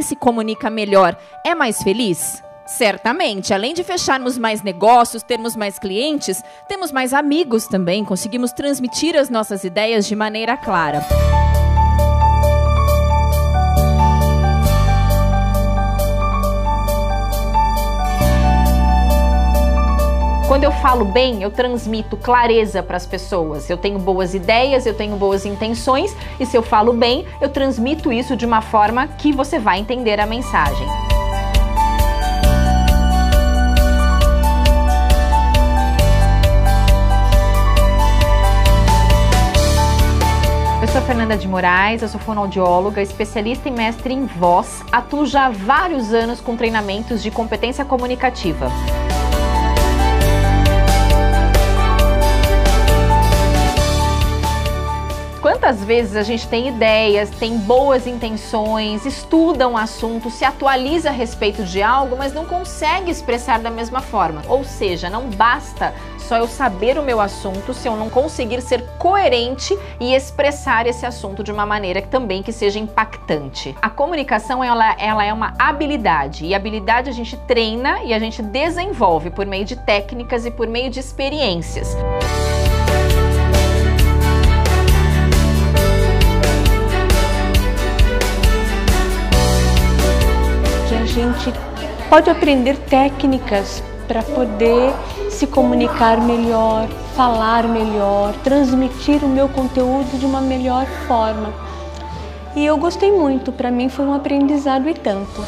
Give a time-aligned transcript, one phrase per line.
[0.00, 2.42] se comunica melhor é mais feliz?
[2.66, 9.16] Certamente, além de fecharmos mais negócios, termos mais clientes, temos mais amigos também, conseguimos transmitir
[9.16, 11.04] as nossas ideias de maneira clara.
[20.60, 23.70] Quando eu falo bem, eu transmito clareza para as pessoas.
[23.70, 28.12] Eu tenho boas ideias, eu tenho boas intenções, e se eu falo bem, eu transmito
[28.12, 30.86] isso de uma forma que você vai entender a mensagem.
[40.82, 45.46] Eu sou Fernanda de Moraes, eu sou fonoaudióloga, especialista e mestre em voz, atuo já
[45.46, 48.70] há vários anos com treinamentos de competência comunicativa.
[55.70, 61.12] Quantas vezes a gente tem ideias, tem boas intenções, estuda um assunto, se atualiza a
[61.12, 64.42] respeito de algo, mas não consegue expressar da mesma forma?
[64.48, 68.82] Ou seja, não basta só eu saber o meu assunto se eu não conseguir ser
[68.98, 73.72] coerente e expressar esse assunto de uma maneira que também que seja impactante.
[73.80, 78.42] A comunicação ela, ela é uma habilidade e habilidade a gente treina e a gente
[78.42, 81.96] desenvolve por meio de técnicas e por meio de experiências.
[91.10, 91.52] Gente
[92.08, 94.92] pode aprender técnicas para poder
[95.28, 101.52] se comunicar melhor, falar melhor, transmitir o meu conteúdo de uma melhor forma.
[102.54, 105.44] E eu gostei muito, para mim foi um aprendizado e tanto.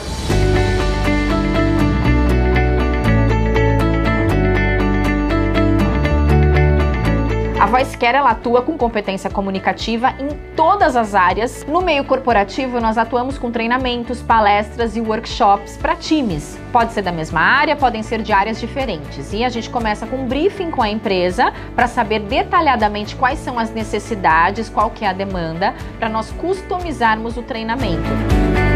[7.72, 11.64] VoiceCare ela atua com competência comunicativa em todas as áreas.
[11.66, 16.58] No meio corporativo, nós atuamos com treinamentos, palestras e workshops para times.
[16.70, 19.32] Pode ser da mesma área, podem ser de áreas diferentes.
[19.32, 23.58] E a gente começa com um briefing com a empresa para saber detalhadamente quais são
[23.58, 28.71] as necessidades, qual que é a demanda, para nós customizarmos o treinamento.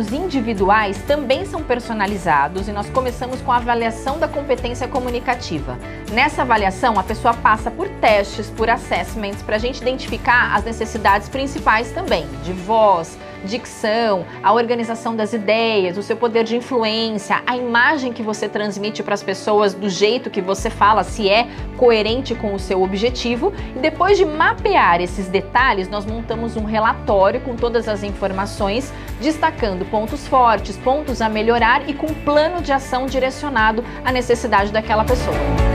[0.00, 5.78] Treinamentos individuais também são personalizados e nós começamos com a avaliação da competência comunicativa.
[6.12, 11.28] Nessa avaliação, a pessoa passa por testes, por assessments, para a gente identificar as necessidades
[11.28, 17.56] principais também, de voz, dicção, a organização das ideias, o seu poder de influência, a
[17.56, 22.34] imagem que você transmite para as pessoas do jeito que você fala, se é coerente
[22.34, 23.52] com o seu objetivo.
[23.74, 29.84] E depois de mapear esses detalhes, nós montamos um relatório com todas as informações, destacando
[29.84, 35.04] pontos fortes, pontos a melhorar e com um plano de ação direcionado à necessidade daquela
[35.04, 35.69] pessoa.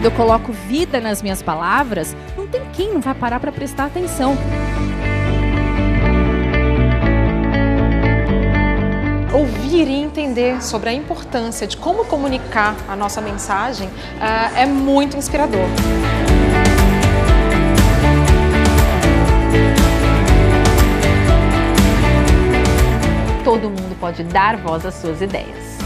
[0.00, 3.84] Quando eu coloco vida nas minhas palavras, não tem quem não vai parar para prestar
[3.84, 4.34] atenção.
[9.30, 15.18] Ouvir e entender sobre a importância de como comunicar a nossa mensagem uh, é muito
[15.18, 15.68] inspirador.
[23.44, 25.78] Todo mundo pode dar voz às suas ideias.